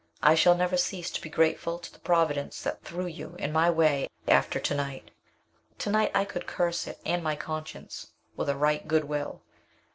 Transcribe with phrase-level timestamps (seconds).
[0.23, 3.69] I shall never cease to be grateful to the Providence that threw you in my
[3.69, 5.11] way after to night.
[5.77, 9.43] To night I could curse it and my conscience with a right good will."